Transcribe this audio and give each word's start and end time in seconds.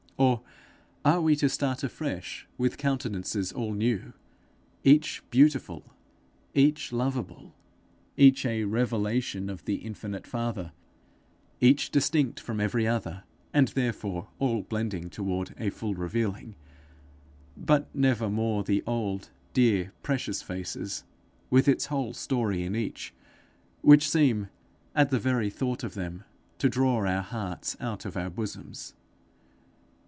Or 0.17 0.43
are 1.03 1.19
we 1.19 1.35
to 1.37 1.49
start 1.49 1.83
afresh 1.83 2.47
with 2.55 2.77
countenances 2.77 3.51
all 3.51 3.73
new, 3.73 4.13
each 4.83 5.23
beautiful, 5.31 5.83
each 6.53 6.93
lovable, 6.93 7.55
each 8.15 8.45
a 8.45 8.65
revelation 8.65 9.49
of 9.49 9.65
the 9.65 9.77
infinite 9.77 10.27
father, 10.27 10.73
each 11.59 11.89
distinct 11.89 12.39
from 12.39 12.59
every 12.59 12.85
other, 12.87 13.23
and 13.51 13.69
therefore 13.69 14.27
all 14.37 14.61
blending 14.61 15.09
toward 15.09 15.55
a 15.57 15.71
full 15.71 15.95
revealing 15.95 16.53
but 17.57 17.89
never 17.95 18.29
more 18.29 18.63
the 18.63 18.83
dear 19.53 19.81
old 19.85 19.91
precious 20.03 20.43
faces, 20.43 21.03
with 21.49 21.67
its 21.67 21.87
whole 21.87 22.13
story 22.13 22.61
in 22.61 22.75
each, 22.75 23.11
which 23.81 24.07
seem, 24.07 24.49
at 24.93 25.09
the 25.09 25.19
very 25.19 25.49
thought 25.49 25.83
of 25.83 25.95
them, 25.95 26.23
to 26.59 26.69
draw 26.69 27.03
our 27.07 27.23
hearts 27.23 27.75
out 27.79 28.05
of 28.05 28.15
our 28.15 28.29
bosoms? 28.29 28.93